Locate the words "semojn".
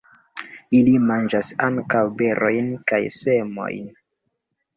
3.19-3.87